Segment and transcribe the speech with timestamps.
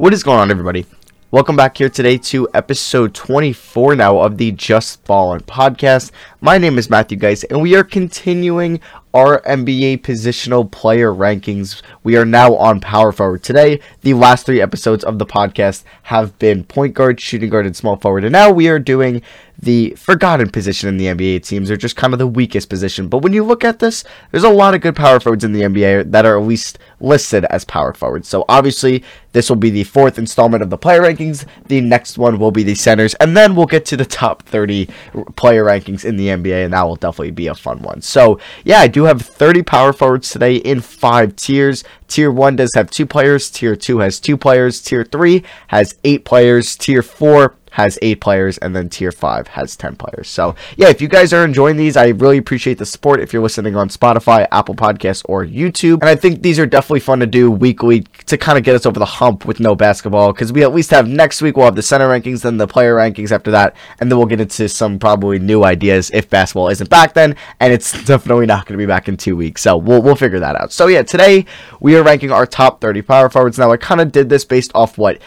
[0.00, 0.86] What is going on, everybody?
[1.30, 6.10] Welcome back here today to episode 24 now of the Just Ballin podcast.
[6.40, 8.80] My name is Matthew Geis, and we are continuing
[9.12, 11.82] our NBA positional player rankings.
[12.02, 13.80] We are now on power forward today.
[14.00, 17.96] The last three episodes of the podcast have been point guard, shooting guard, and small
[17.96, 19.20] forward, and now we are doing
[19.62, 23.08] the forgotten position in the NBA teams, or just kind of the weakest position.
[23.08, 25.62] But when you look at this, there's a lot of good power forwards in the
[25.62, 28.28] NBA that are at least listed as power forwards.
[28.28, 31.46] So obviously, this will be the fourth installment of the player rankings.
[31.66, 34.88] The next one will be the centers, and then we'll get to the top 30
[35.36, 38.00] player rankings in the NBA, and that will definitely be a fun one.
[38.00, 41.84] So yeah, I do have 30 power forwards today in five tiers.
[42.08, 46.24] Tier 1 does have two players, Tier 2 has two players, Tier 3 has eight
[46.24, 50.28] players, Tier 4 has eight players, and then tier five has 10 players.
[50.28, 53.42] So, yeah, if you guys are enjoying these, I really appreciate the support if you're
[53.42, 56.00] listening on Spotify, Apple Podcasts, or YouTube.
[56.00, 58.86] And I think these are definitely fun to do weekly to kind of get us
[58.86, 61.76] over the hump with no basketball because we at least have next week, we'll have
[61.76, 64.98] the center rankings, then the player rankings after that, and then we'll get into some
[64.98, 68.86] probably new ideas if basketball isn't back then, and it's definitely not going to be
[68.86, 69.62] back in two weeks.
[69.62, 70.72] So, we'll, we'll figure that out.
[70.72, 71.46] So, yeah, today
[71.80, 73.58] we are ranking our top 30 power forwards.
[73.58, 75.20] Now, I kind of did this based off what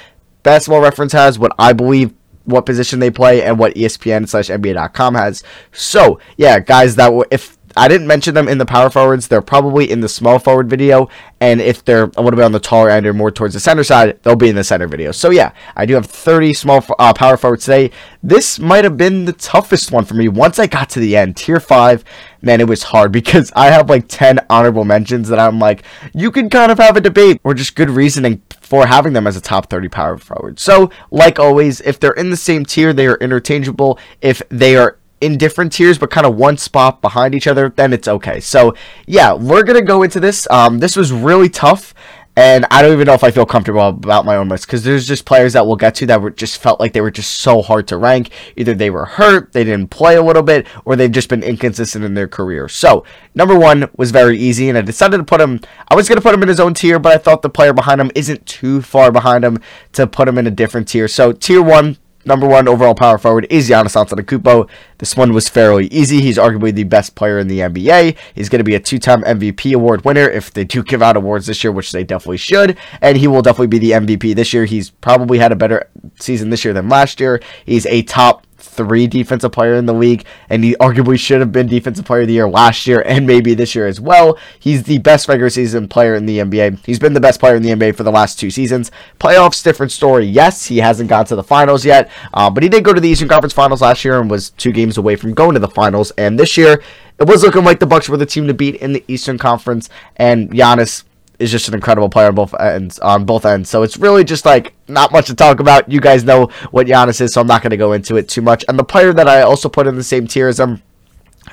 [0.43, 2.13] Basketball Reference has, what I believe
[2.45, 5.43] what position they play and what ESPN slash NBA.com has.
[5.71, 9.27] So yeah, guys, that w- if I didn't mention them in the power forwards.
[9.27, 12.59] They're probably in the small forward video, and if they're a little bit on the
[12.59, 15.11] taller end or more towards the center side, they'll be in the center video.
[15.11, 17.91] So yeah, I do have 30 small uh, power forwards today.
[18.21, 20.27] This might have been the toughest one for me.
[20.27, 22.03] Once I got to the end, tier five,
[22.41, 26.31] man, it was hard because I have like 10 honorable mentions that I'm like, you
[26.31, 29.41] can kind of have a debate or just good reasoning for having them as a
[29.41, 30.59] top 30 power forward.
[30.59, 33.99] So, like always, if they're in the same tier, they are interchangeable.
[34.21, 37.93] If they are in different tiers, but kind of one spot behind each other, then
[37.93, 38.39] it's okay.
[38.39, 38.75] So,
[39.07, 40.47] yeah, we're to go into this.
[40.51, 41.93] Um, this was really tough.
[42.35, 45.07] And I don't even know if I feel comfortable about my own list because there's
[45.07, 47.61] just players that we'll get to that were just felt like they were just so
[47.61, 48.31] hard to rank.
[48.57, 52.03] Either they were hurt, they didn't play a little bit, or they've just been inconsistent
[52.03, 52.67] in their career.
[52.67, 55.59] So number one was very easy, and I decided to put him.
[55.89, 58.01] I was gonna put him in his own tier, but I thought the player behind
[58.01, 59.59] him isn't too far behind him
[59.91, 61.07] to put him in a different tier.
[61.07, 64.69] So tier one, number one overall power forward is Giannis Antetokounmpo.
[64.97, 66.21] This one was fairly easy.
[66.21, 68.15] He's arguably the best player in the NBA.
[68.33, 71.47] He's going to be a two-time MVP award winner if they do give out awards
[71.47, 72.77] this year, which they definitely should.
[73.01, 74.65] And he will definitely be the MVP this year.
[74.65, 75.89] He's probably had a better
[76.19, 77.41] season this year than last year.
[77.65, 81.67] He's a top three defensive player in the league, and he arguably should have been
[81.67, 84.37] defensive player of the year last year and maybe this year as well.
[84.59, 86.85] He's the best regular season player in the NBA.
[86.85, 88.91] He's been the best player in the NBA for the last two seasons.
[89.19, 90.25] Playoffs, different story.
[90.25, 93.09] Yes, he hasn't gone to the finals yet, uh, but he did go to the
[93.09, 96.11] Eastern Conference Finals last year and was two games away from going to the finals.
[96.17, 96.81] And this year,
[97.19, 99.89] it was looking like the Bucks were the team to beat in the Eastern Conference,
[100.17, 101.03] and Giannis
[101.39, 102.99] is just an incredible player on both ends.
[102.99, 105.91] On both ends, so it's really just like not much to talk about.
[105.91, 108.41] You guys know what Giannis is, so I'm not going to go into it too
[108.41, 108.65] much.
[108.67, 110.81] And the player that I also put in the same tier as him, um,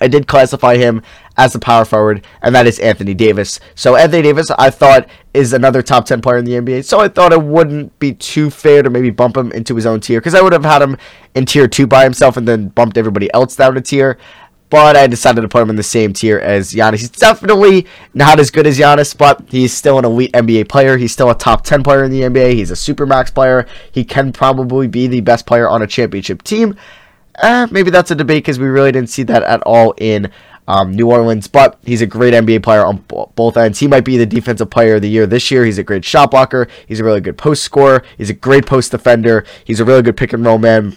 [0.00, 1.02] I did classify him
[1.36, 3.60] as a power forward, and that is Anthony Davis.
[3.74, 6.84] So Anthony Davis, I thought, is another top 10 player in the NBA.
[6.84, 10.00] So I thought it wouldn't be too fair to maybe bump him into his own
[10.00, 10.96] tier, because I would have had him
[11.34, 14.16] in tier 2 by himself and then bumped everybody else down a tier
[14.70, 17.00] but I decided to put him in the same tier as Giannis.
[17.00, 20.96] He's definitely not as good as Giannis, but he's still an elite NBA player.
[20.96, 22.54] He's still a top 10 player in the NBA.
[22.54, 23.66] He's a supermax player.
[23.90, 26.76] He can probably be the best player on a championship team.
[27.42, 30.30] Eh, maybe that's a debate because we really didn't see that at all in
[30.68, 33.80] um, New Orleans, but he's a great NBA player on b- both ends.
[33.80, 35.64] He might be the defensive player of the year this year.
[35.64, 36.68] He's a great shot blocker.
[36.86, 38.04] He's a really good post scorer.
[38.16, 39.44] He's a great post defender.
[39.64, 40.96] He's a really good pick and roll man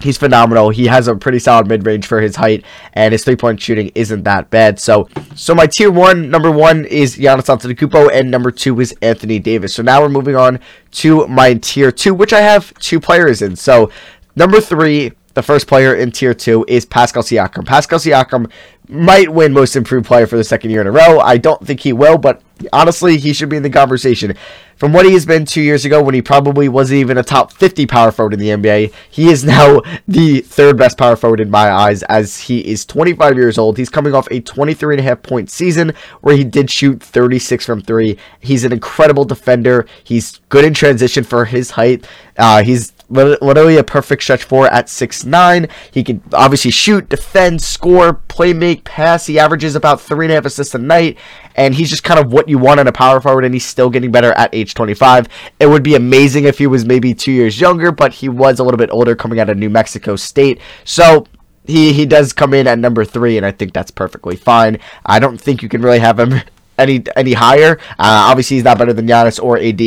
[0.00, 0.70] he's phenomenal.
[0.70, 3.90] He has a pretty solid mid range for his height, and his three point shooting
[3.94, 4.78] isn't that bad.
[4.78, 9.38] So, so my tier one, number one is Giannis Antetokounmpo, and number two is Anthony
[9.38, 9.74] Davis.
[9.74, 10.60] So now we're moving on
[10.92, 13.56] to my tier two, which I have two players in.
[13.56, 13.90] So,
[14.36, 15.12] number three.
[15.34, 17.66] The first player in tier two is Pascal Siakam.
[17.66, 18.48] Pascal Siakam
[18.88, 21.18] might win most improved player for the second year in a row.
[21.18, 22.40] I don't think he will, but
[22.72, 24.36] honestly, he should be in the conversation.
[24.76, 27.52] From what he has been two years ago, when he probably wasn't even a top
[27.52, 31.50] 50 power forward in the NBA, he is now the third best power forward in
[31.50, 33.78] my eyes as he is 25 years old.
[33.78, 37.64] He's coming off a 23 and a half point season where he did shoot 36
[37.64, 38.18] from three.
[38.40, 39.86] He's an incredible defender.
[40.02, 42.06] He's good in transition for his height.
[42.36, 45.68] Uh, he's literally a perfect stretch four at six nine.
[45.90, 49.26] He can obviously shoot, defend, score, play make, pass.
[49.26, 51.18] He averages about three and a half assists a night,
[51.54, 53.90] and he's just kind of what you want in a power forward, and he's still
[53.90, 55.28] getting better at age 25.
[55.60, 58.64] It would be amazing if he was maybe two years younger, but he was a
[58.64, 60.60] little bit older coming out of New Mexico State.
[60.84, 61.26] So
[61.64, 64.78] he he does come in at number three, and I think that's perfectly fine.
[65.04, 66.40] I don't think you can really have him
[66.78, 67.78] any any higher.
[67.98, 69.80] Uh, obviously, he's not better than Giannis or AD.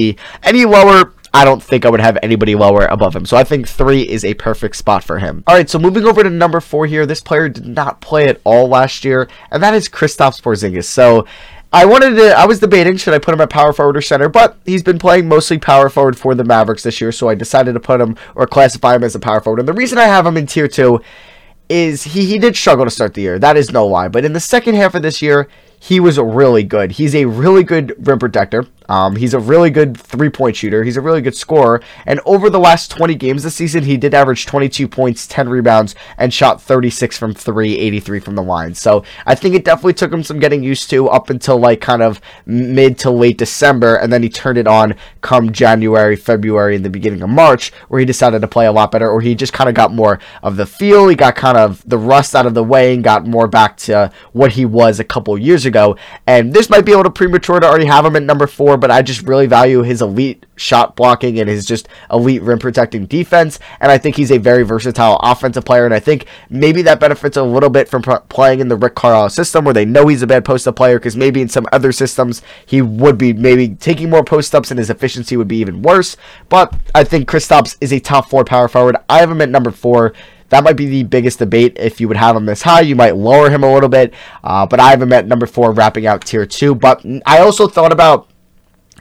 [0.44, 3.26] Any lower, I don't think I would have anybody lower above him.
[3.26, 5.44] So I think three is a perfect spot for him.
[5.48, 7.06] All right, so moving over to number four here.
[7.06, 10.86] This player did not play at all last year, and that is Kristaps Porzingis.
[10.86, 11.26] So
[11.74, 12.38] I wanted to.
[12.38, 15.00] I was debating should I put him at power forward or center, but he's been
[15.00, 18.16] playing mostly power forward for the Mavericks this year, so I decided to put him
[18.36, 19.60] or classify him as a power forward.
[19.60, 21.02] And the reason I have him in tier two
[21.70, 23.38] is he he did struggle to start the year.
[23.38, 26.64] That is no lie, but in the second half of this year, he was really
[26.64, 26.94] good.
[26.94, 28.66] He's a really good rim protector.
[28.90, 30.84] Um, he's a really good three point shooter.
[30.84, 31.82] He's a really good scorer.
[32.06, 35.96] And over the last 20 games this season, he did average 22 points, 10 rebounds,
[36.18, 38.74] and shot 36 from three, 83 from the line.
[38.74, 42.02] So I think it definitely took him some getting used to up until like kind
[42.02, 43.96] of mid to late December.
[43.96, 48.00] And then he turned it on come January, February, and the beginning of March, where
[48.00, 50.56] he decided to play a lot better, or he just kind of got more of
[50.56, 51.08] the feel.
[51.08, 54.12] He got kind of the rust out of the way and got more back to
[54.32, 55.77] what he was a couple years ago.
[56.26, 58.92] And this might be a little premature to already have him at number four but
[58.92, 63.60] I just really value his elite shot blocking and his just elite rim protecting defense.
[63.80, 65.86] And I think he's a very versatile offensive player.
[65.86, 69.30] And I think maybe that benefits a little bit from playing in the Rick Carlisle
[69.30, 71.92] system where they know he's a bad post up player because maybe in some other
[71.92, 75.82] systems he would be maybe taking more post ups and his efficiency would be even
[75.82, 76.18] worse.
[76.50, 78.98] But I think Kristaps is a top four power forward.
[79.10, 80.14] I have him at number four.
[80.50, 81.78] That might be the biggest debate.
[81.78, 84.14] If you would have him this high, you might lower him a little bit.
[84.44, 86.74] Uh, but I have him at number four, wrapping out tier two.
[86.74, 88.30] But I also thought about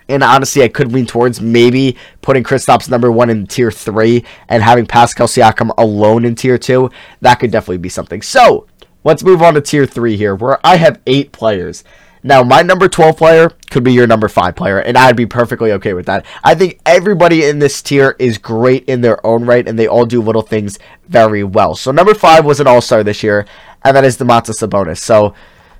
[0.08, 4.62] and honestly, I could lean towards maybe putting Kristaps number one in tier three and
[4.62, 6.90] having Pascal Siakam alone in tier two.
[7.20, 8.22] That could definitely be something.
[8.22, 8.66] So
[9.04, 11.82] let's move on to tier three here, where I have eight players.
[12.26, 15.70] Now, my number 12 player could be your number 5 player, and I'd be perfectly
[15.70, 16.26] okay with that.
[16.42, 20.04] I think everybody in this tier is great in their own right, and they all
[20.04, 20.76] do little things
[21.08, 21.76] very well.
[21.76, 23.46] So, number 5 was an all star this year,
[23.84, 24.98] and that is the Domantas Sabonis.
[24.98, 25.34] So,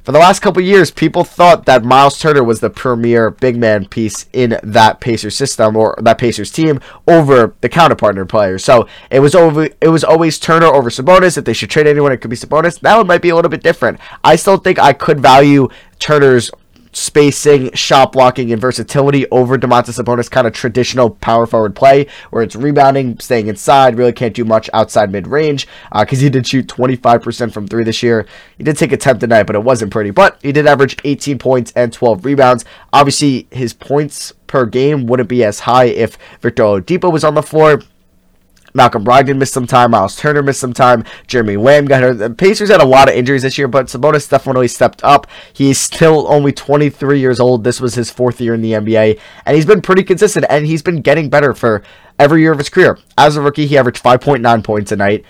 [0.06, 3.87] for the last couple years, people thought that Miles Turner was the premier big man
[3.87, 8.56] piece in that Pacers system or that Pacers team over the counterpartner player.
[8.56, 9.69] So it was over.
[9.81, 11.37] It was always Turner over Sabonis.
[11.37, 12.79] If they should trade anyone, it could be Sabonis.
[12.79, 13.99] That one might be a little bit different.
[14.23, 15.67] I still think I could value
[15.99, 16.52] Turner's
[16.96, 22.43] spacing, shot blocking, and versatility over Domantas Sabonis' kind of traditional power forward play, where
[22.43, 26.46] it's rebounding, staying inside, really can't do much outside mid range, because uh, he did
[26.46, 28.26] shoot 25% from three this year.
[28.56, 30.10] He did take a attempt tonight, but it wasn't pretty.
[30.10, 32.64] But he did average 18 points and 12 rebounds.
[32.93, 37.42] Obviously, his points per game wouldn't be as high if Victor Oladipo was on the
[37.42, 37.82] floor.
[38.76, 39.90] Malcolm Brogdon missed some time.
[39.90, 41.02] Miles Turner missed some time.
[41.26, 42.19] Jeremy Lamb got hurt.
[42.19, 45.26] The Pacers had a lot of injuries this year, but Sabonis definitely stepped up.
[45.52, 47.64] He's still only 23 years old.
[47.64, 50.82] This was his fourth year in the NBA, and he's been pretty consistent, and he's
[50.82, 51.82] been getting better for
[52.19, 52.99] every year of his career.
[53.17, 55.25] As a rookie, he averaged 5.9 points a night.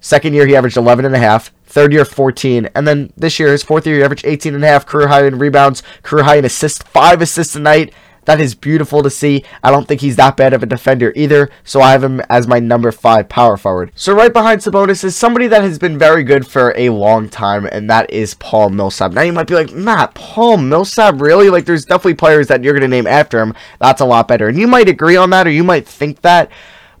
[0.00, 1.50] Second year, he averaged 11 and a half.
[1.64, 2.68] Third year, 14.
[2.74, 5.26] And then this year, his fourth year, he averaged 18 and a half, career high
[5.26, 7.92] in rebounds, career high in assists, five assists a night.
[8.24, 9.44] That is beautiful to see.
[9.62, 12.46] I don't think he's that bad of a defender either, so I have him as
[12.46, 13.92] my number five power forward.
[13.94, 17.66] So right behind Sabonis is somebody that has been very good for a long time,
[17.66, 19.12] and that is Paul Millsap.
[19.12, 21.50] Now you might be like, Matt, Paul Millsap, really?
[21.50, 23.54] Like there's definitely players that you're going to name after him.
[23.80, 24.48] That's a lot better.
[24.48, 26.50] And you might agree on that, or you might think that.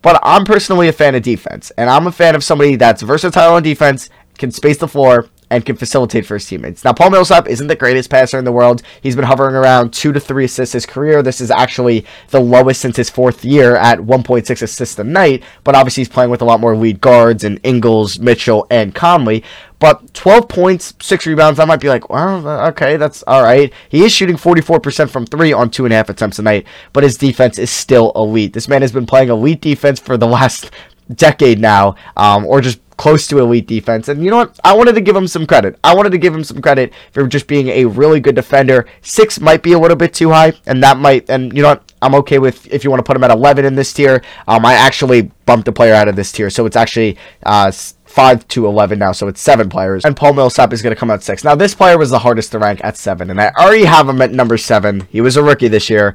[0.02, 3.54] But I'm personally a fan of defense, and I'm a fan of somebody that's versatile
[3.54, 6.84] on defense, can space the floor, and can facilitate for his teammates.
[6.84, 8.82] Now, Paul Millsap isn't the greatest passer in the world.
[9.00, 11.22] He's been hovering around two to three assists his career.
[11.22, 15.74] This is actually the lowest since his fourth year at 1.6 assists a night, but
[15.74, 19.44] obviously he's playing with a lot more lead guards and Ingles, Mitchell, and Conley.
[19.78, 23.72] But 12 points, 6 rebounds, I might be like, well, okay, that's all right.
[23.88, 27.70] He is shooting 44% from 3 on 2.5 attempts a night, but his defense is
[27.70, 28.52] still elite.
[28.54, 30.70] This man has been playing elite defense for the last
[31.12, 34.08] decade now, um, or just close to elite defense.
[34.08, 34.58] And you know what?
[34.64, 35.78] I wanted to give him some credit.
[35.82, 38.86] I wanted to give him some credit for just being a really good defender.
[39.02, 41.92] Six might be a little bit too high, and that might, and you know what?
[42.02, 44.22] I'm okay with if you want to put him at 11 in this tier.
[44.46, 47.72] Um, I actually bumped a player out of this tier, so it's actually uh,
[48.04, 50.04] 5 to 11 now, so it's 7 players.
[50.04, 51.44] And Paul Millsap is going to come at 6.
[51.44, 54.20] Now, this player was the hardest to rank at 7, and I already have him
[54.22, 55.08] at number 7.
[55.10, 56.14] He was a rookie this year.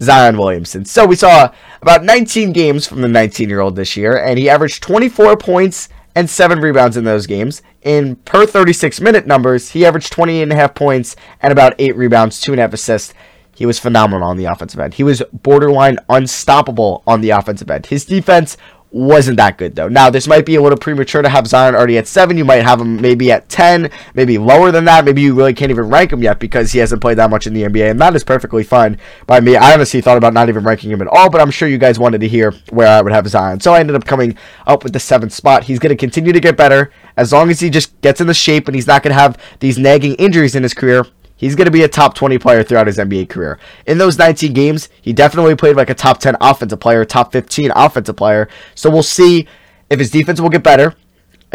[0.00, 0.84] Zion Williamson.
[0.84, 4.48] So we saw about 19 games from the 19 year old this year, and he
[4.48, 7.62] averaged 24 points and 7 rebounds in those games.
[7.82, 11.94] In per 36 minute numbers, he averaged 20 and a half points and about 8
[11.94, 13.14] rebounds, 2.5 assists.
[13.54, 14.94] He was phenomenal on the offensive end.
[14.94, 17.86] He was borderline unstoppable on the offensive end.
[17.86, 18.56] His defense
[18.90, 19.88] wasn't that good though.
[19.88, 22.38] Now this might be a little premature to have Zion already at seven.
[22.38, 25.04] You might have him maybe at ten, maybe lower than that.
[25.04, 27.52] Maybe you really can't even rank him yet because he hasn't played that much in
[27.52, 29.56] the NBA, and that is perfectly fine by me.
[29.56, 31.98] I honestly thought about not even ranking him at all, but I'm sure you guys
[31.98, 33.60] wanted to hear where I would have Zion.
[33.60, 35.64] So I ended up coming up with the seventh spot.
[35.64, 38.34] He's going to continue to get better as long as he just gets in the
[38.34, 41.04] shape and he's not going to have these nagging injuries in his career
[41.38, 43.58] he's going to be a top 20 player throughout his NBA career.
[43.86, 47.72] In those 19 games, he definitely played like a top 10 offensive player, top 15
[47.74, 48.48] offensive player.
[48.74, 49.48] So we'll see
[49.88, 50.94] if his defense will get better.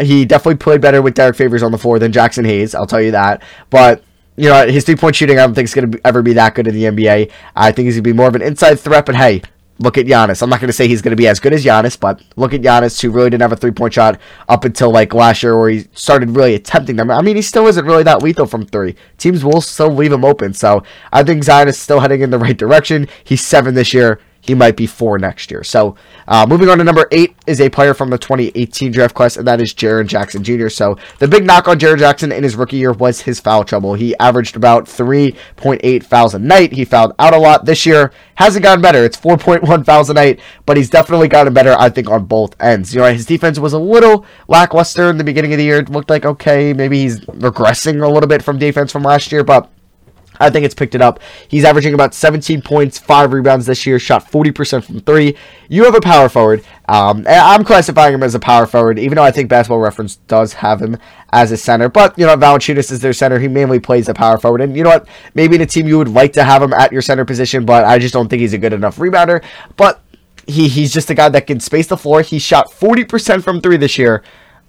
[0.00, 3.00] He definitely played better with Derrick Favors on the floor than Jaxson Hayes, I'll tell
[3.00, 3.44] you that.
[3.70, 4.02] But
[4.36, 6.54] you know, his three point shooting, I don't think is going to ever be that
[6.54, 7.30] good in the NBA.
[7.54, 9.42] I think he's going to be more of an inside threat, but hey,
[9.78, 10.42] look at Giannis.
[10.42, 12.54] I'm not going to say he's going to be as good as Giannis, but look
[12.54, 15.58] at Giannis, who really didn't have a three point shot up until like last year,
[15.58, 17.10] where he started really attempting them.
[17.10, 18.94] I mean, he still isn't really that lethal from three.
[19.18, 22.38] Teams will still leave him open, so I think Zion is still heading in the
[22.38, 23.08] right direction.
[23.24, 25.64] He's seven this year he might be four next year.
[25.64, 25.96] So
[26.28, 29.46] uh, moving on to number eight is a player from the 2018 draft class, and
[29.46, 30.68] that is Jaren Jackson Jr.
[30.68, 33.94] So the big knock on Jaren Jackson in his rookie year was his foul trouble.
[33.94, 36.72] He averaged about 3.8 fouls a night.
[36.72, 38.12] He fouled out a lot this year.
[38.34, 39.02] Hasn't gotten better.
[39.02, 42.94] It's 4.1 fouls a night, but he's definitely gotten better, I think, on both ends.
[42.94, 45.78] You know, his defense was a little lackluster in the beginning of the year.
[45.78, 49.42] It looked like, okay, maybe he's regressing a little bit from defense from last year,
[49.42, 49.70] but
[50.40, 51.20] I think it's picked it up.
[51.48, 55.36] He's averaging about 17 points, 5 rebounds this year, shot 40% from 3.
[55.68, 56.64] You have a power forward.
[56.88, 60.54] Um, I'm classifying him as a power forward, even though I think Basketball Reference does
[60.54, 60.98] have him
[61.32, 61.88] as a center.
[61.88, 63.38] But, you know, Valanciunas is their center.
[63.38, 64.60] He mainly plays a power forward.
[64.60, 65.08] And you know what?
[65.34, 67.84] Maybe in a team you would like to have him at your center position, but
[67.84, 69.42] I just don't think he's a good enough rebounder.
[69.76, 70.00] But
[70.46, 72.22] he, he's just a guy that can space the floor.
[72.22, 74.22] He shot 40% from 3 this year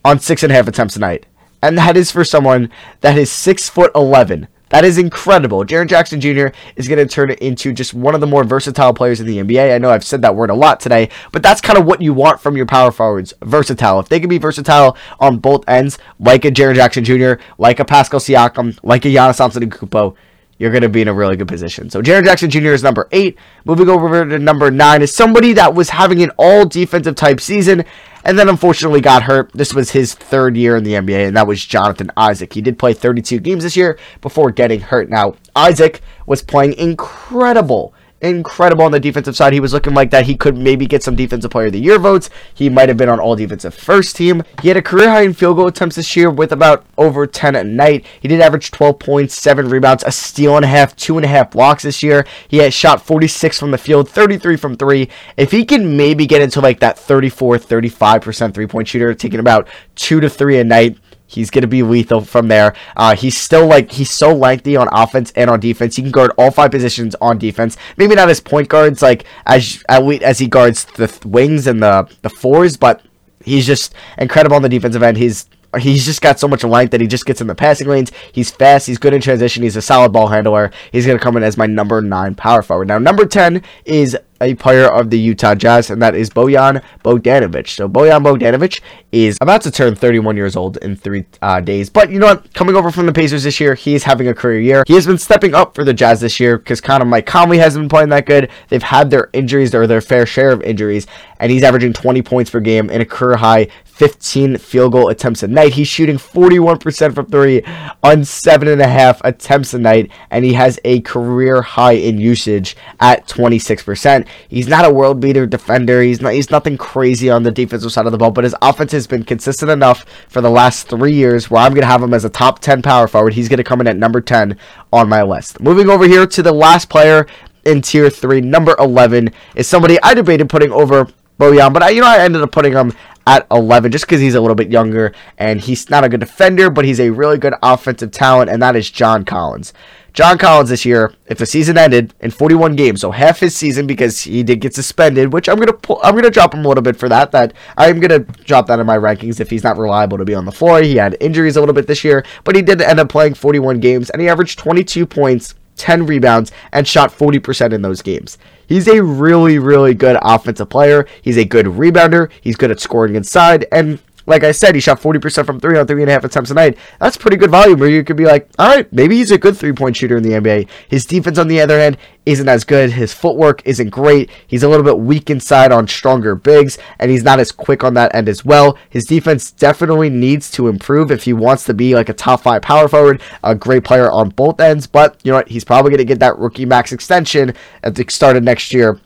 [0.04, 1.26] on 6.5 attempts a night.
[1.62, 2.70] And that is for someone
[3.02, 5.64] that is 6 foot 11 that is incredible.
[5.64, 6.48] Jaren Jackson Jr.
[6.76, 9.38] is going to turn it into just one of the more versatile players in the
[9.38, 9.74] NBA.
[9.74, 12.14] I know I've said that word a lot today, but that's kind of what you
[12.14, 13.34] want from your power forwards.
[13.44, 14.00] Versatile.
[14.00, 17.86] If they can be versatile on both ends, like a Jaren Jackson Jr., like a
[17.86, 20.16] Pascal Siakam, like a Giannis Antetokounmpo,
[20.58, 21.90] you're going to be in a really good position.
[21.90, 22.70] So Jaren Jackson Jr.
[22.70, 23.38] is number eight.
[23.66, 27.84] Moving over to number nine is somebody that was having an all defensive type season
[28.26, 29.52] and then unfortunately got hurt.
[29.54, 32.52] This was his third year in the NBA, and that was Jonathan Isaac.
[32.54, 35.10] He did play 32 games this year before getting hurt.
[35.10, 39.54] Now, Isaac was playing incredible incredible on the defensive side.
[39.54, 42.00] He was looking like that he could maybe get some defensive player of the year
[42.00, 42.30] votes.
[42.54, 44.44] He might have been on all defensive first team.
[44.62, 47.56] He had a career high in field goal attempts this year with about over 10
[47.56, 48.06] a night.
[48.20, 51.30] He did average 12 points, 7 rebounds, a steal and a half, two and a
[51.30, 52.26] half blocks this year.
[52.48, 55.10] He had shot 46 from the field, 33 from 3.
[55.38, 59.68] If he can maybe get into like that 34, 35% three point shooter, taking about
[59.96, 62.76] 2 to 3 a night, He's going to be lethal from there.
[62.96, 65.96] Uh, he's still like he's so lengthy on offense and on defense.
[65.96, 67.78] He can guard all five positions on defense.
[67.98, 72.30] Maybe not as point guards like as as he guards the wings and the the
[72.30, 73.02] fours, but
[73.44, 75.18] he's just incredible on the defensive end.
[75.18, 78.12] He's he's just got so much length that he just gets in the passing lanes.
[78.32, 78.88] He's fast.
[78.88, 79.64] He's good in transition.
[79.64, 80.72] He's a solid ball handler.
[80.92, 82.88] He's going to come in as my number nine power forward.
[82.88, 87.68] Now, number 10 is a player of the Utah Jazz, and that is Bojan Bogdanovic.
[87.68, 88.80] So Bojan Bogdanovic
[89.12, 91.90] is about to turn 31 years old in three uh, days.
[91.90, 92.54] But you know what?
[92.54, 94.84] Coming over from the Pacers this year, he's having a career year.
[94.86, 97.58] He has been stepping up for the Jazz this year because kind of Mike Conley
[97.58, 98.52] hasn't been playing that good.
[98.70, 101.08] They've had their injuries or their fair share of injuries,
[101.40, 105.42] and he's averaging 20 points per game in a career high 15 field goal attempts
[105.42, 105.74] a night.
[105.74, 107.64] He's shooting 41% from three
[108.04, 112.20] on seven and a half attempts a night, and he has a career high in
[112.20, 114.28] usage at 26%.
[114.48, 116.02] He's not a world beater defender.
[116.02, 116.34] He's not.
[116.34, 119.24] He's nothing crazy on the defensive side of the ball, but his offense has been
[119.24, 122.30] consistent enough for the last three years where I'm going to have him as a
[122.30, 123.34] top 10 power forward.
[123.34, 124.58] He's going to come in at number 10
[124.94, 125.60] on my list.
[125.60, 127.28] Moving over here to the last player
[127.66, 131.08] in tier three, number 11 is somebody I debated putting over
[131.40, 132.94] Bojan, but I, you know, I ended up putting him
[133.28, 136.70] at 11 just because he's a little bit younger and he's not a good defender,
[136.70, 139.74] but he's a really good offensive talent, and that is John Collins.
[140.16, 143.86] John Collins this year, if the season ended in 41 games, so half his season
[143.86, 146.82] because he did get suspended, which I'm gonna pull, I'm gonna drop him a little
[146.82, 147.34] bit for that.
[147.34, 150.46] That I'm gonna drop that in my rankings if he's not reliable to be on
[150.46, 150.82] the floor.
[150.82, 153.82] He had injuries a little bit this year, but he did end up playing 41
[153.82, 158.38] games and he averaged 22 points, 10 rebounds, and shot 40% in those games.
[158.68, 161.06] He's a really, really good offensive player.
[161.22, 162.32] He's a good rebounder.
[162.40, 165.88] He's good at scoring inside, and like I said, he shot 40% from three on
[165.88, 166.78] three and a half attempts a night.
[167.00, 169.58] That's pretty good volume where you could be like, all right, maybe he's a good
[169.58, 170.68] three point shooter in the NBA.
[170.90, 172.92] His defense, on the other hand, isn't as good.
[172.92, 174.30] His footwork isn't great.
[174.48, 177.94] He's a little bit weak inside on stronger bigs, and he's not as quick on
[177.96, 178.78] that end as well.
[178.90, 182.62] His defense definitely needs to improve if he wants to be like a top five
[182.62, 184.88] power forward, a great player on both ends.
[184.88, 185.50] But you know what?
[185.50, 187.54] He's probably going to get that rookie max extension
[187.84, 189.00] at the start of next year.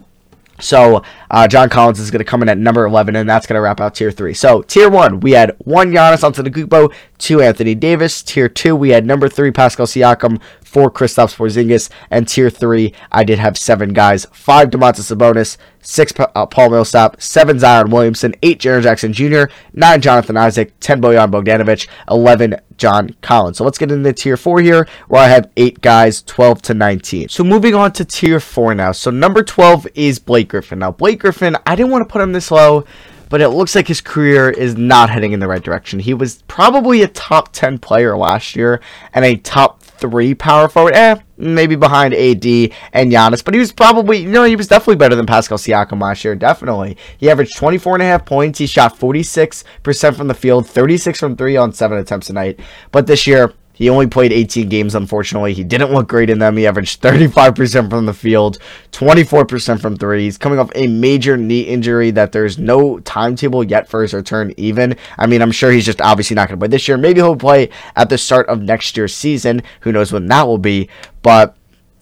[0.60, 3.56] So Uh, John Collins is going to come in at number 11, and that's going
[3.56, 4.34] to wrap out tier three.
[4.34, 8.24] So tier one, we had one Giannis Antetokounmpo, two Anthony Davis.
[8.24, 13.24] Tier two, we had number three Pascal Siakam, four Kristaps Porzingis, and tier three, I
[13.24, 18.60] did have seven guys: five Domantas Sabonis, six uh, Paul Millsap, seven Zion Williamson, eight
[18.60, 19.44] Jaren Jackson Jr.,
[19.74, 23.58] nine Jonathan Isaac, ten Bojan Bogdanovic, eleven John Collins.
[23.58, 27.30] So let's get into tier four here, where I have eight guys, 12 to 19.
[27.30, 28.94] So moving on to tier four now.
[28.94, 30.80] So number 12 is Blake Griffin.
[30.80, 32.86] Now, Blake Griffin, I didn't want to put him this low
[33.30, 36.00] but it looks like his career is not heading in the right direction.
[36.00, 38.82] He was probably a top 10 player last year
[39.14, 40.96] and a top three power forward.
[40.96, 42.46] Eh, maybe behind AD
[42.92, 46.02] and Giannis, but he was probably, you know, he was definitely better than Pascal Siakam
[46.02, 46.36] last year.
[46.36, 46.98] Definitely.
[47.18, 48.60] He averaged 24 and a half points.
[48.60, 52.60] He shot 46% from the field, 36 from three on seven attempts a night.
[52.92, 55.54] But this year, he only played 18 games, unfortunately.
[55.54, 56.58] He didn't look great in them.
[56.58, 58.60] He averaged 35% from the field,
[58.92, 60.24] 24% from three.
[60.24, 64.54] He's coming off a major knee injury that there's no timetable yet for his return,
[64.58, 64.98] even.
[65.18, 66.98] I mean, I'm sure he's just obviously not going to play this year.
[66.98, 69.64] Maybe he'll play at the start of next year's season.
[69.80, 70.90] Who knows when that will be.
[71.22, 71.56] But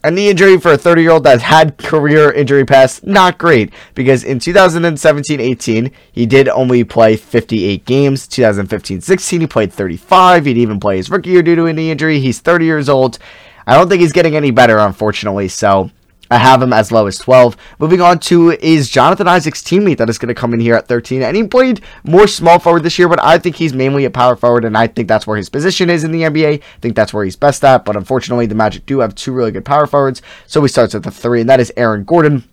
[0.08, 3.74] a knee injury for a 30 year old that had career injury past, not great
[3.94, 8.26] because in 2017 18, he did only play 58 games.
[8.26, 10.46] 2015 16, he played 35.
[10.46, 12.22] He'd even play his rookie year due to a knee injury.
[12.22, 13.20] He's 30 years old.
[13.66, 15.50] I don't think he's getting any better, unfortunately.
[15.50, 15.92] So
[16.30, 17.56] I have him as low as 12.
[17.80, 20.88] Moving on to is Jonathan Isaac's teammate that is going to come in here at
[20.88, 21.22] 13.
[21.22, 24.36] And he played more small forward this year, but I think he's mainly a power
[24.36, 26.62] forward, and I think that's where his position is in the NBA.
[26.62, 27.86] I think that's where he's best at.
[27.86, 30.22] But unfortunately, the Magic do have two really good power forwards.
[30.46, 32.44] So he starts at the three, and that is Aaron Gordon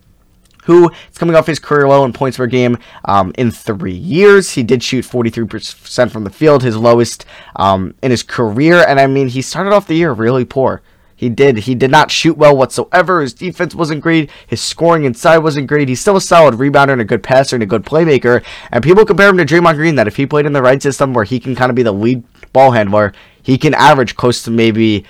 [0.65, 4.51] who is coming off his career low in points per game um, in three years.
[4.51, 8.83] He did shoot 43% from the field, his lowest um, in his career.
[8.87, 10.81] And I mean, he started off the year really poor.
[11.17, 11.59] He did.
[11.59, 13.21] He did not shoot well whatsoever.
[13.21, 14.29] His defense wasn't great.
[14.47, 15.87] His scoring inside wasn't great.
[15.87, 18.43] He's still a solid rebounder and a good passer and a good playmaker.
[18.71, 21.13] And people compare him to Draymond Green that if he played in the right system
[21.13, 24.51] where he can kind of be the lead ball handler, he can average close to
[24.51, 25.05] maybe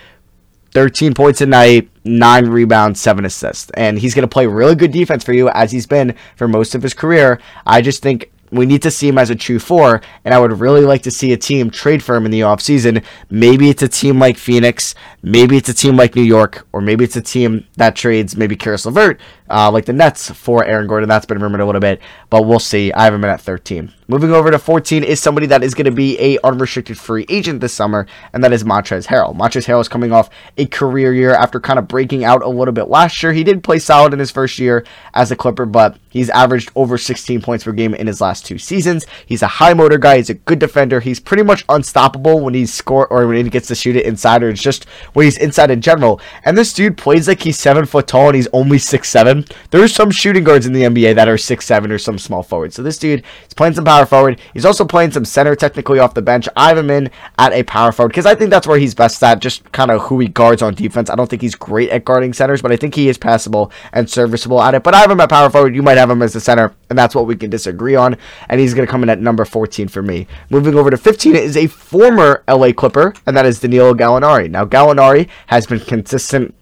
[0.71, 3.71] 13 points a night, 9 rebounds, 7 assists.
[3.71, 6.75] And he's going to play really good defense for you as he's been for most
[6.75, 7.39] of his career.
[7.65, 10.59] I just think we need to see him as a true four, and I would
[10.59, 13.03] really like to see a team trade for him in the offseason.
[13.29, 17.03] Maybe it's a team like Phoenix, maybe it's a team like New York, or maybe
[17.03, 21.09] it's a team that trades maybe Caris LeVert, uh, like the Nets for Aaron Gordon.
[21.09, 22.91] That's been rumored a little bit, but we'll see.
[22.93, 23.91] I have him at 13.
[24.07, 27.59] Moving over to 14 is somebody that is going to be a unrestricted free agent
[27.59, 29.35] this summer, and that is Montrezl Harrell.
[29.35, 32.71] Montrezl Harrell is coming off a career year after kind of breaking out a little
[32.71, 33.33] bit last year.
[33.33, 36.99] He did play solid in his first year as a Clipper, but he's averaged over
[36.99, 39.07] 16 points per game in his last two seasons.
[39.25, 40.17] He's a high motor guy.
[40.17, 40.99] He's a good defender.
[40.99, 44.43] He's pretty much unstoppable when he's score or when he gets to shoot it inside,
[44.43, 46.21] or it's just when he's inside in general.
[46.43, 49.45] And this dude plays like he's seven foot tall and he's only six seven.
[49.71, 52.75] There's some shooting guards in the NBA that are six seven or some small forwards.
[52.75, 54.41] So this dude is playing some power forward.
[54.53, 56.49] He's also playing some center technically off the bench.
[56.55, 59.23] I have him in at a power forward because I think that's where he's best
[59.23, 61.09] at, just kind of who he guards on defense.
[61.09, 64.09] I don't think he's great at guarding centers, but I think he is passable and
[64.09, 64.83] serviceable at it.
[64.83, 65.75] But I have him at power forward.
[65.75, 68.17] You might have him as the center, and that's what we can disagree on.
[68.49, 70.27] And he's going to come in at number 14 for me.
[70.49, 74.49] Moving over to 15 is a former LA Clipper, and that is Danilo Gallinari.
[74.49, 76.53] Now, Gallinari has been consistent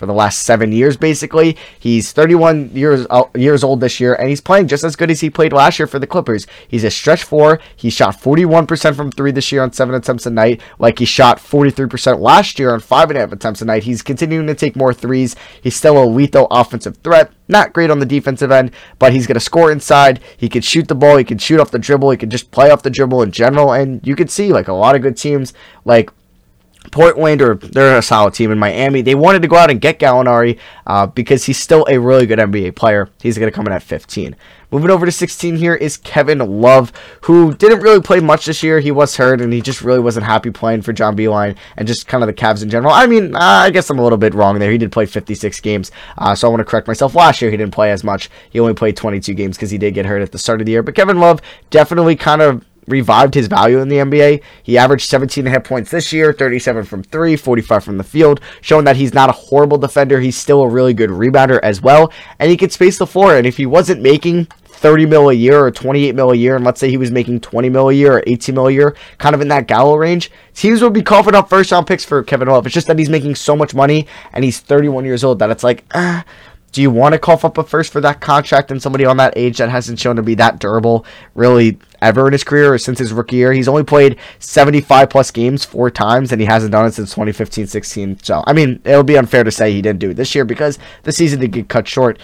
[0.00, 1.58] for the last seven years, basically.
[1.78, 5.20] He's 31 years uh, years old this year, and he's playing just as good as
[5.20, 6.46] he played last year for the Clippers.
[6.66, 7.60] He's a stretch four.
[7.76, 11.36] He shot 41% from three this year on seven attempts a night, like he shot
[11.36, 13.82] 43% last year on five and a half attempts a night.
[13.82, 15.36] He's continuing to take more threes.
[15.62, 17.30] He's still a lethal offensive threat.
[17.46, 20.20] Not great on the defensive end, but he's going to score inside.
[20.34, 21.18] He can shoot the ball.
[21.18, 22.12] He can shoot off the dribble.
[22.12, 23.72] He can just play off the dribble in general.
[23.72, 25.52] And you can see like a lot of good teams
[25.84, 26.10] like
[26.90, 29.02] Portland, or they're a solid team in Miami.
[29.02, 32.38] They wanted to go out and get Gallinari uh, because he's still a really good
[32.38, 33.08] NBA player.
[33.20, 34.34] He's going to come in at 15.
[34.72, 38.78] Moving over to 16 here is Kevin Love, who didn't really play much this year.
[38.78, 42.06] He was hurt, and he just really wasn't happy playing for John Beilein and just
[42.06, 42.92] kind of the Cavs in general.
[42.92, 44.70] I mean, uh, I guess I'm a little bit wrong there.
[44.70, 47.16] He did play 56 games, uh, so I want to correct myself.
[47.16, 48.30] Last year, he didn't play as much.
[48.50, 50.72] He only played 22 games because he did get hurt at the start of the
[50.72, 50.84] year.
[50.84, 51.40] But Kevin Love
[51.70, 54.42] definitely kind of revived his value in the NBA.
[54.62, 58.04] He averaged 17 and a half points this year, 37 from 3, 45 from the
[58.04, 60.20] field, showing that he's not a horrible defender.
[60.20, 63.36] He's still a really good rebounder as well, and he can space the floor.
[63.36, 64.48] And if he wasn't making
[64.80, 67.40] 30 mil a year or 28 mil a year, and let's say he was making
[67.40, 70.30] 20 mil a year or 18 mil a year, kind of in that Gallo range,
[70.54, 72.64] teams would be coughing up first round picks for Kevin Love.
[72.64, 75.62] It's just that he's making so much money and he's 31 years old that it's
[75.62, 76.24] like, ah,
[76.72, 79.32] do you want to cough up a first for that contract and somebody on that
[79.36, 81.04] age that hasn't shown to be that durable
[81.34, 83.52] really ever in his career or since his rookie year?
[83.52, 87.66] He's only played 75 plus games four times and he hasn't done it since 2015
[87.66, 88.18] 16.
[88.22, 90.44] So, I mean, it would be unfair to say he didn't do it this year
[90.44, 92.18] because the season did get cut short.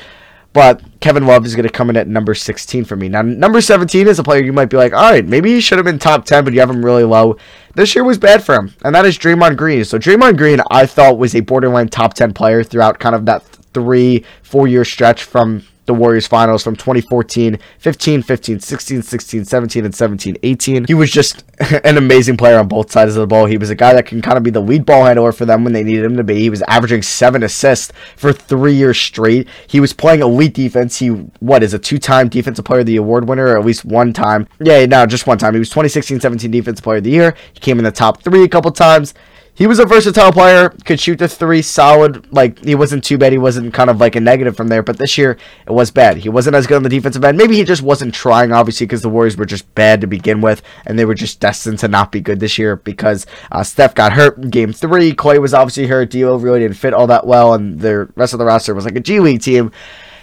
[0.52, 3.10] But Kevin Love is going to come in at number 16 for me.
[3.10, 5.76] Now, number 17 is a player you might be like, all right, maybe he should
[5.76, 7.36] have been top 10, but you have him really low.
[7.74, 9.84] This year was bad for him, and that is Draymond Green.
[9.84, 13.42] So, Draymond Green, I thought was a borderline top 10 player throughout kind of that
[13.76, 19.84] three, four year stretch from the Warriors finals from 2014, 15, 15, 16, 16, 17,
[19.84, 20.86] and 17, 18.
[20.86, 21.44] He was just
[21.84, 23.44] an amazing player on both sides of the ball.
[23.44, 25.62] He was a guy that can kind of be the lead ball handler for them
[25.62, 26.40] when they needed him to be.
[26.40, 29.46] He was averaging seven assists for three years straight.
[29.66, 30.98] He was playing elite defense.
[30.98, 33.84] He, what, is a two time Defensive Player of the Award winner, or at least
[33.84, 34.48] one time.
[34.58, 35.52] Yeah, no, just one time.
[35.52, 37.36] He was 2016 17 Defensive Player of the Year.
[37.52, 39.12] He came in the top three a couple times
[39.56, 42.30] he was a versatile player, could shoot the three solid.
[42.30, 43.32] Like he wasn't too bad.
[43.32, 44.82] He wasn't kind of like a negative from there.
[44.82, 46.18] But this year it was bad.
[46.18, 47.38] He wasn't as good on the defensive end.
[47.38, 50.60] Maybe he just wasn't trying, obviously, because the Warriors were just bad to begin with,
[50.84, 54.12] and they were just destined to not be good this year because uh, Steph got
[54.12, 55.14] hurt in Game Three.
[55.14, 56.10] Clay was obviously hurt.
[56.10, 58.96] D'Lo really didn't fit all that well, and the rest of the roster was like
[58.96, 59.72] a G League team.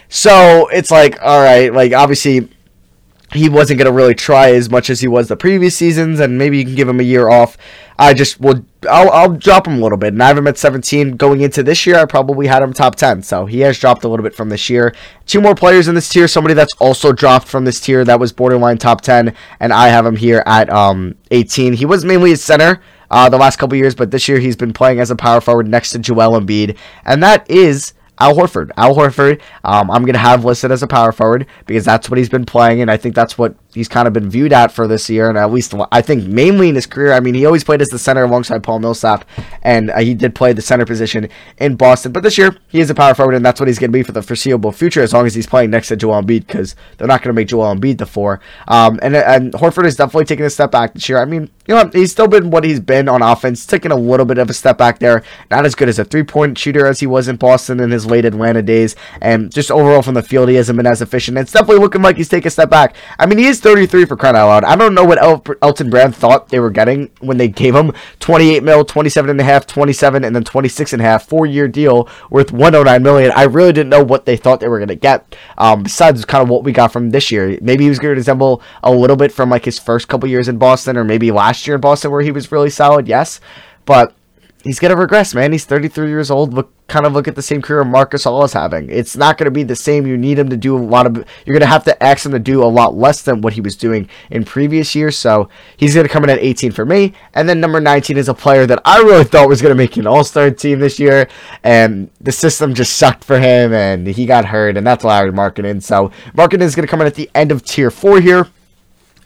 [0.08, 2.48] So it's like, all right, like obviously
[3.34, 6.38] he wasn't going to really try as much as he was the previous seasons, and
[6.38, 7.56] maybe you can give him a year off.
[7.98, 10.56] I just will, I'll, I'll drop him a little bit, and I have him at
[10.56, 11.96] 17 going into this year.
[11.96, 14.70] I probably had him top 10, so he has dropped a little bit from this
[14.70, 14.94] year.
[15.26, 18.32] Two more players in this tier, somebody that's also dropped from this tier that was
[18.32, 21.74] borderline top 10, and I have him here at um 18.
[21.74, 22.80] He was mainly a center.
[23.10, 25.68] Uh, the last couple years, but this year he's been playing as a power forward
[25.68, 27.92] next to Joel Embiid, and that is
[28.24, 28.70] Al Horford.
[28.78, 32.16] Al Horford, um, I'm going to have listed as a power forward because that's what
[32.16, 34.86] he's been playing, and I think that's what he's kind of been viewed at for
[34.86, 37.12] this year, and at least I think mainly in his career.
[37.12, 39.28] I mean, he always played as the center alongside Paul Millsap,
[39.62, 42.12] and uh, he did play the center position in Boston.
[42.12, 44.02] But this year, he is a power forward, and that's what he's going to be
[44.02, 47.08] for the foreseeable future, as long as he's playing next to Joel Embiid, because they're
[47.08, 48.40] not going to make Joel Embiid the four.
[48.68, 51.18] Um, and and Horford is definitely taking a step back this year.
[51.18, 54.26] I mean, you know, he's still been what he's been on offense, taking a little
[54.26, 55.22] bit of a step back there.
[55.50, 58.06] Not as good as a three point shooter as he was in Boston in his
[58.06, 61.38] late Atlanta days, and just overall from the field, he hasn't been as efficient.
[61.38, 62.94] It's definitely looking like he's taking a step back.
[63.18, 64.64] I mean, he is 33 for crying out loud.
[64.64, 67.92] I don't know what El- Elton Brand thought they were getting when they gave him
[68.20, 71.66] 28 mil, 27 and a half, 27, and then 26 and a half, four year
[71.66, 73.32] deal worth 109 million.
[73.34, 75.34] I really didn't know what they thought they were going to get.
[75.56, 78.18] Um, besides kind of what we got from this year, maybe he was going to
[78.18, 81.66] resemble a little bit from like his first couple years in Boston, or maybe last
[81.66, 83.08] year in Boston where he was really solid.
[83.08, 83.40] Yes,
[83.86, 84.14] but
[84.64, 85.52] he's gonna regress, man.
[85.52, 86.54] He's 33 years old.
[86.54, 88.90] Look, kind of look at the same career Marcus Gasol is having.
[88.90, 90.06] It's not gonna be the same.
[90.06, 91.24] You need him to do a lot of.
[91.44, 93.76] You're gonna have to ask him to do a lot less than what he was
[93.76, 95.16] doing in previous years.
[95.16, 97.12] So he's gonna come in at 18 for me.
[97.34, 100.06] And then number 19 is a player that I really thought was gonna make an
[100.06, 101.28] All Star team this year,
[101.62, 105.82] and the system just sucked for him, and he got hurt, and that's Lauri Markkanen.
[105.82, 108.48] So Markkanen is gonna come in at the end of tier four here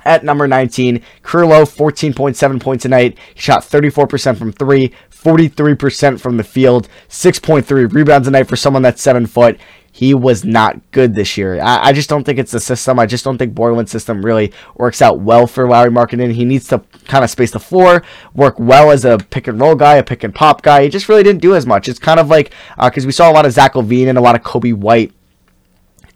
[0.05, 1.03] at number 19.
[1.23, 3.19] Career 14.7 points a night.
[3.35, 8.83] He shot 34% from three, 43% from the field, 6.3 rebounds a night for someone
[8.83, 9.59] that's seven foot.
[9.91, 11.61] He was not good this year.
[11.61, 13.01] I, I just don't think it's the system.
[13.01, 16.33] I just don't think Boylen's system really works out well for Lauri Markkanen.
[16.35, 19.75] He needs to kind of space the floor, work well as a pick and roll
[19.75, 20.85] guy, a pick and pop guy.
[20.85, 21.89] He just really didn't do as much.
[21.89, 24.21] It's kind of like because uh, we saw a lot of Zach LaVine and a
[24.21, 25.13] lot of Coby White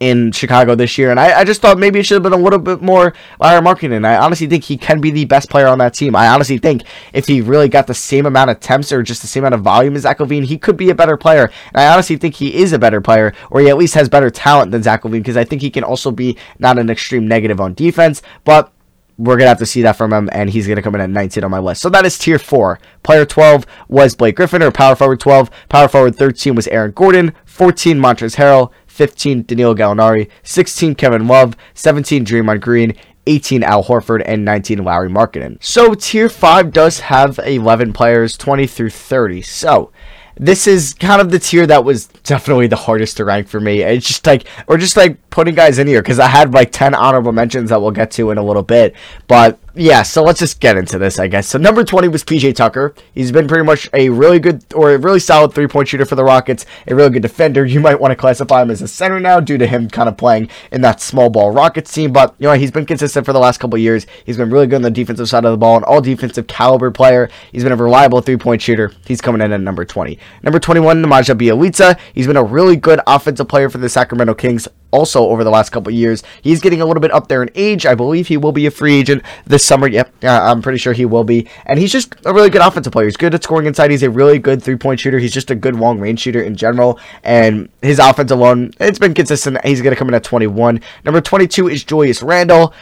[0.02, 2.36] in Chicago this year, and I, I, just thought maybe it should have been a
[2.36, 4.04] little bit more Lauri Markkanen.
[4.04, 6.16] I honestly think he can be the best player on that team.
[6.16, 9.28] I honestly think if he really got the same amount of attempts or just the
[9.28, 11.52] same amount of volume as Zach LaVine, he could be a better player.
[11.72, 14.28] And I honestly think he is a better player, or he at least has better
[14.28, 17.60] talent than Zach LaVine, because I think he can also be not an extreme negative
[17.60, 18.72] on defense, but
[19.18, 21.44] we're gonna have to see that from him, and he's gonna come in at 19
[21.44, 21.80] on my list.
[21.80, 22.80] So that is tier four.
[23.02, 25.50] Player 12 was Blake Griffin, or power forward 12.
[25.68, 27.32] Power forward 13 was Aaron Gordon.
[27.44, 28.70] 14 Montrezl Harrell.
[28.92, 32.94] 15 Danilo Gallinari, 16 Kevin Love, 17 Draymond Green,
[33.26, 35.56] 18 Al Horford, and 19 Lauri Markkanen.
[35.64, 39.40] So tier 5 does have 11 players, 20 through 30.
[39.42, 39.90] So
[40.36, 43.80] this is kind of the tier that was definitely the hardest to rank for me.
[43.80, 46.94] It's just like, or just like putting guys in here because I had like 10
[46.94, 48.94] honorable mentions that we'll get to in a little bit.
[49.26, 51.48] But yeah, so let's just get into this, I guess.
[51.48, 52.94] So number 20 was PJ Tucker.
[53.14, 56.24] He's been pretty much a really good or a really solid three-point shooter for the
[56.24, 57.66] Rockets, a really good defender.
[57.72, 60.18] You might want to classify him as a center now due to him kind of
[60.18, 63.38] playing in that small ball Rockets team, but you know, he's been consistent for the
[63.38, 64.06] last couple years.
[64.26, 66.90] He's been really good on the defensive side of the ball, an all defensive caliber
[66.90, 67.30] player.
[67.50, 68.92] He's been a reliable three-point shooter.
[69.06, 70.18] He's coming in at number 20.
[70.42, 71.98] Number 21, Nemanja Bjelica.
[72.12, 75.70] He's been a really good offensive player for the Sacramento Kings also over the last
[75.70, 76.22] couple years.
[76.42, 77.84] He's getting a little bit up there in age.
[77.84, 79.88] I believe he will be a free agent this summer.
[79.88, 81.48] Yep, I'm pretty sure he will be.
[81.66, 83.06] And he's just a really good offensive player.
[83.06, 83.90] He's good at scoring inside.
[83.90, 85.18] He's a really good three point shooter.
[85.18, 87.00] He's just a good long range shooter in general.
[87.24, 89.64] And his offense alone, it's been consistent.
[89.64, 90.80] He's going to come in at 21.
[91.04, 92.72] Number 22 is Julius Randle.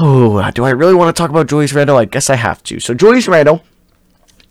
[0.00, 1.96] Oh, do I really want to talk about Julius Randle?
[1.96, 2.80] I guess I have to.
[2.80, 3.62] So Julius Randle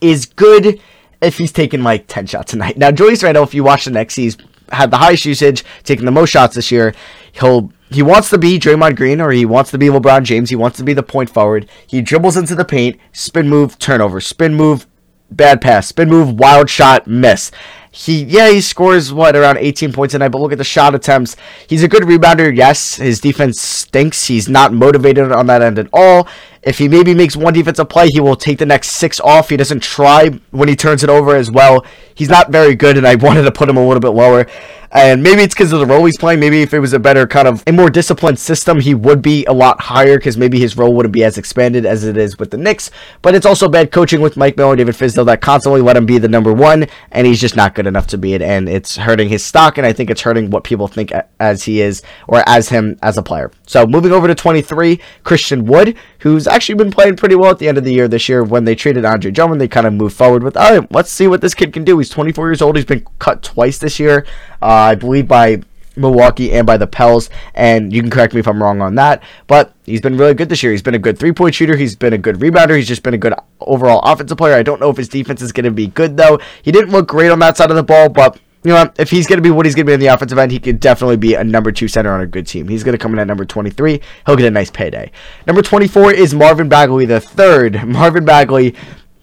[0.01, 0.79] is good
[1.21, 2.77] if he's taking like 10 shots a night.
[2.77, 4.37] Now, Julius Randle, if you watch the next, he's
[4.71, 6.93] had the highest usage, taking the most shots this year.
[7.31, 10.49] He'll he wants to be Draymond Green or he wants to be LeBron James.
[10.49, 11.69] He wants to be the point forward.
[11.85, 14.87] He dribbles into the paint, spin move, turnover, spin move,
[15.31, 17.51] bad pass, spin move, wild shot, miss.
[17.97, 20.93] He yeah, he scores what around 18 points a night, but look at the shot
[20.93, 21.35] attempts.
[21.65, 22.97] He's a good rebounder, yes.
[22.97, 24.27] His defense stinks.
[24.27, 26.27] He's not motivated on that end at all.
[26.61, 29.49] If he maybe makes one defensive play, he will take the next six off.
[29.49, 31.83] He doesn't try when he turns it over as well.
[32.13, 34.45] He's not very good, and I wanted to put him a little bit lower.
[34.91, 36.39] And maybe it's because of the role he's playing.
[36.39, 39.45] Maybe if it was a better kind of a more disciplined system, he would be
[39.45, 42.51] a lot higher because maybe his role wouldn't be as expanded as it is with
[42.51, 42.89] the Knicks.
[43.21, 46.05] But it's also bad coaching with Mike Miller and David Fizdale that constantly let him
[46.05, 48.41] be the number one, and he's just not good enough to be it.
[48.41, 51.81] And it's hurting his stock, and I think it's hurting what people think as he
[51.81, 53.51] is or as him as a player.
[53.67, 57.67] So moving over to 23, Christian Wood, who's actually been playing pretty well at the
[57.67, 58.43] end of the year this year.
[58.43, 61.41] When they traded Andre Drummond, they kind of moved forward with, right, let's see what
[61.41, 61.99] this kid can do.
[61.99, 62.77] He's 24 years old.
[62.77, 64.25] He's been cut twice this year.
[64.61, 65.61] Uh, I believe by
[65.97, 69.21] Milwaukee and by the Pels, and you can correct me if I'm wrong on that.
[69.47, 70.71] But he's been really good this year.
[70.71, 71.75] He's been a good three point shooter.
[71.75, 72.77] He's been a good rebounder.
[72.77, 74.55] He's just been a good overall offensive player.
[74.55, 76.39] I don't know if his defense is going to be good though.
[76.61, 79.27] He didn't look great on that side of the ball, but you know, if he's
[79.27, 81.17] going to be what he's going to be in the offensive end, he could definitely
[81.17, 82.67] be a number two center on a good team.
[82.67, 84.01] He's going to come in at number 23.
[84.25, 85.11] He'll get a nice payday.
[85.45, 87.83] Number 24 is Marvin Bagley the third.
[87.87, 88.75] Marvin Bagley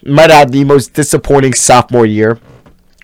[0.04, 2.38] might have the most disappointing sophomore year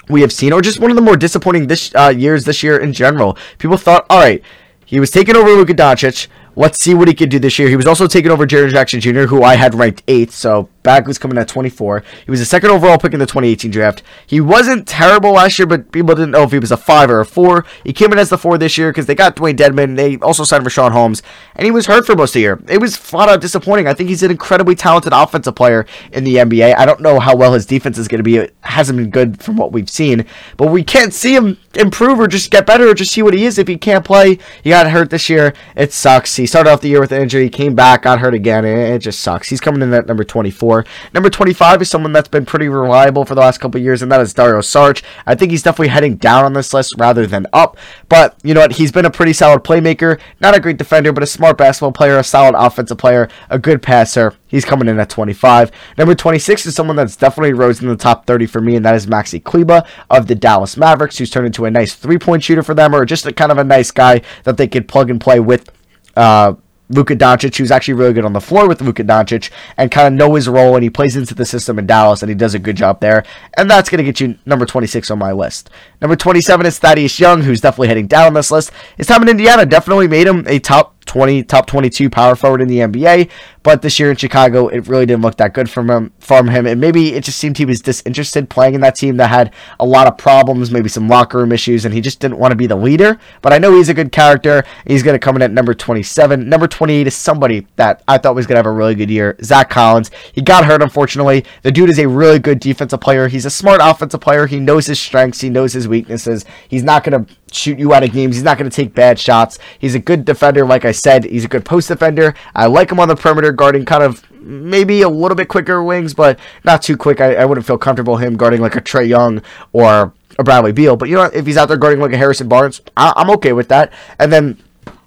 [0.08, 2.78] we have seen, or just one of the more disappointing this uh, years this year
[2.78, 3.38] in general.
[3.58, 4.42] People thought, all right,
[4.84, 6.26] he was taking over Luka Doncic.
[6.56, 7.68] Let's see what he could do this year.
[7.68, 11.18] He was also taking over Jaren Jackson Jr., who I had ranked eighth, so Bagley's
[11.18, 12.02] coming at 24.
[12.24, 14.02] He was the second overall pick in the 2018 draft.
[14.26, 17.20] He wasn't terrible last year, but people didn't know if he was a 5 or
[17.20, 17.64] a 4.
[17.84, 19.96] He came in as the 4 this year because they got Dewayne Dedmon.
[19.96, 21.22] They also signed Richaun Holmes,
[21.54, 22.62] and he was hurt for most of the year.
[22.68, 23.86] It was flat out disappointing.
[23.86, 26.76] I think he's an incredibly talented offensive player in the NBA.
[26.76, 28.36] I don't know how well his defense is going to be.
[28.36, 30.24] It hasn't been good from what we've seen,
[30.56, 33.44] but we can't see him improve or just get better or just see what he
[33.44, 34.38] is if he can't play.
[34.62, 35.52] He got hurt this year.
[35.76, 36.36] It sucks.
[36.36, 39.20] He started off the year with an injury, came back, got hurt again, it just
[39.20, 39.48] sucks.
[39.50, 40.69] He's coming in at number 24.
[41.12, 44.20] Number 25 is someone that's been pretty reliable for the last couple years, and that
[44.20, 45.02] is Dario Saric.
[45.26, 47.76] I think he's definitely heading down on this list rather than up.
[48.08, 48.72] But you know what?
[48.72, 52.18] He's been a pretty solid playmaker, not a great defender, but a smart basketball player,
[52.18, 54.34] a solid offensive player, a good passer.
[54.46, 55.70] He's coming in at 25.
[55.96, 58.94] Number 26 is someone that's definitely rose in the top 30 for me, and that
[58.94, 62.62] is Maxi Kleber of the Dallas Mavericks, who's turned into a nice three point shooter
[62.62, 65.20] for them, or just a kind of a nice guy that they could plug and
[65.20, 65.70] play with.
[66.16, 66.54] Uh,
[66.90, 70.12] Luka Doncic, who's actually really good on the floor with Luka Doncic and kind of
[70.12, 72.58] know his role and he plays into the system in Dallas and he does a
[72.58, 73.24] good job there.
[73.56, 75.70] And that's going to get you number 26 on my list.
[76.00, 78.72] Number 27 is Thaddeus Young, who's definitely heading down this list.
[78.96, 82.68] His time in Indiana definitely made him a top 20, top 22 power forward in
[82.68, 83.28] the NBA.
[83.64, 86.12] But this year in Chicago, it really didn't look that good from him.
[86.20, 89.26] From him, and maybe it just seemed he was disinterested playing in that team that
[89.26, 92.52] had a lot of problems, maybe some locker room issues, and he just didn't want
[92.52, 93.18] to be the leader.
[93.42, 94.64] But I know he's a good character.
[94.86, 96.48] He's going to come in at number 27.
[96.48, 99.36] Number 28 is somebody that I thought was going to have a really good year.
[99.42, 100.12] Zach Collins.
[100.32, 101.44] He got hurt, unfortunately.
[101.62, 103.26] The dude is a really good defensive player.
[103.26, 104.46] He's a smart offensive player.
[104.46, 105.40] He knows his strengths.
[105.40, 106.44] He knows his weaknesses.
[106.68, 108.36] He's not going to shoot you out of games.
[108.36, 109.58] He's not going to take bad shots.
[109.78, 111.24] He's a good defender, like I said.
[111.24, 112.34] He's a good post defender.
[112.54, 116.14] I like him on the perimeter, guarding kind of maybe a little bit quicker wings,
[116.14, 117.20] but not too quick.
[117.20, 120.96] I, I wouldn't feel comfortable him guarding like a Trae Young or a Bradley Beal.
[120.96, 123.52] But you know, if he's out there guarding like a Harrison Barnes, I, I'm okay
[123.52, 123.92] with that.
[124.18, 124.58] And then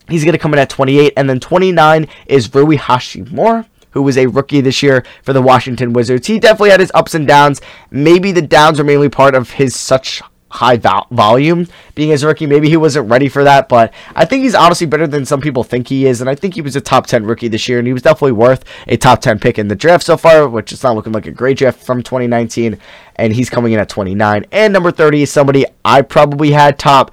[0.07, 1.13] he's going to come in at 28.
[1.17, 5.93] And then 29 is Rui Hachimura who was a rookie this year for the Washington
[5.93, 6.27] Wizards.
[6.27, 7.61] He definitely had his ups and downs.
[7.91, 10.21] Maybe the downs are mainly part of his such
[10.53, 12.45] high vo- volume being a rookie.
[12.45, 15.63] Maybe he wasn't ready for that, but I think he's honestly better than some people
[15.63, 16.21] think he is.
[16.21, 18.33] And I think he was a top 10 rookie this year, and he was definitely
[18.33, 21.25] worth a top 10 pick in the draft so far, which is not looking like
[21.25, 22.77] a great draft from 2019.
[23.15, 24.45] And he's coming in at 29.
[24.51, 27.11] And number 30 is somebody I probably had top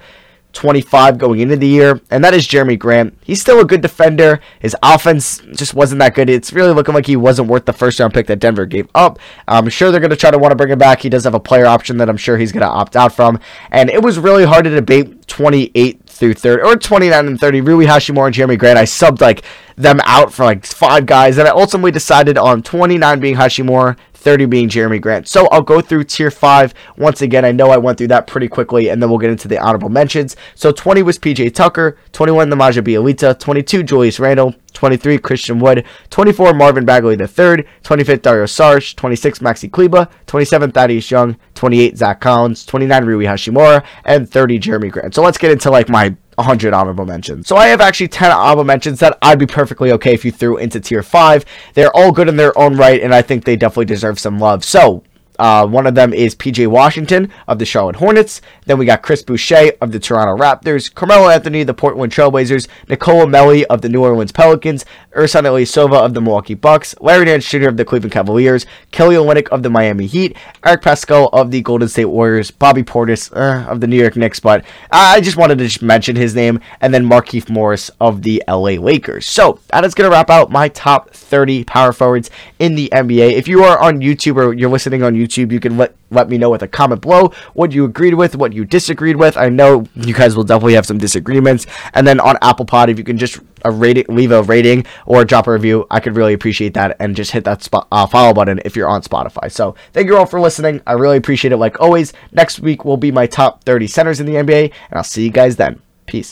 [0.53, 3.17] 25 going into the year, and that is Jerami Grant.
[3.23, 4.39] He's still a good defender.
[4.59, 6.29] His offense just wasn't that good.
[6.29, 9.19] It's really looking like he wasn't worth the first round pick that Denver gave up.
[9.47, 11.01] I'm sure they're going to try to want to bring him back.
[11.01, 13.39] He does have a player option that I'm sure he's going to opt out from.
[13.71, 17.61] And it was really hard to debate 28 through 30 or 29 and 30.
[17.61, 18.77] Rui Hachimura and Jerami Grant.
[18.77, 19.43] I subbed like
[19.77, 24.45] them out for like five guys, and I ultimately decided on 29 being Hachimura, 30
[24.45, 25.27] being Jerami Grant.
[25.27, 27.43] So I'll go through tier 5 once again.
[27.43, 29.89] I know I went through that pretty quickly, and then we'll get into the honorable
[29.89, 30.35] mentions.
[30.55, 36.53] So 20 was PJ Tucker, 21 Nemanja Bjelica, 22 Julius Randle, 23 Christian Wood, 24
[36.53, 42.65] Marvin Bagley III, 25 Dario Saric, 26 Maxi Kleber, 27 Thaddeus Young, 28 Zach Collins,
[42.65, 45.13] 29 Rui Hachimura, and 30 Jerami Grant.
[45.13, 47.47] So let's get into like my 100 honorable mentions.
[47.47, 50.57] So I have actually 10 honorable mentions that I'd be perfectly okay if you threw
[50.57, 51.45] into tier 5.
[51.75, 54.65] They're all good in their own right, and I think they definitely deserve some love.
[54.65, 55.03] So
[55.41, 58.41] Uh, one of them is PJ Washington of the Charlotte Hornets.
[58.67, 63.25] Then we got Chris Boucher of the Toronto Raptors, Carmelo Anthony the Portland Trailblazers, Nicolò
[63.25, 67.69] Melli of the New Orleans Pelicans, Ersan Ilyasova of the Milwaukee Bucks, Larry Nance Jr.
[67.69, 71.89] of the Cleveland Cavaliers, Kelly Olynyk of the Miami Heat, Eric Paschall of the Golden
[71.89, 75.63] State Warriors, Bobby Portis uh, of the New York Knicks, but I just wanted to
[75.65, 79.25] just mention his name, and then Markieff Morris of the LA Lakers.
[79.25, 83.31] So that is going to wrap out my top 30 power forwards in the NBA.
[83.31, 86.37] If you are on YouTube or you're listening on YouTube, you can let let me
[86.37, 89.37] know with a comment below what you agreed with, what you disagreed with.
[89.37, 91.65] I know you guys will definitely have some disagreements.
[91.93, 95.47] And then on Apple Pod, if you can just a leave a rating or drop
[95.47, 96.97] a review, I could really appreciate that.
[96.99, 99.51] And just hit that spot, uh, follow button if you're on Spotify.
[99.51, 100.81] So thank you all for listening.
[100.85, 101.57] I really appreciate it.
[101.57, 105.03] Like always, next week will be my top 30 centers in the NBA, and I'll
[105.03, 105.81] see you guys then.
[106.05, 106.29] Peace.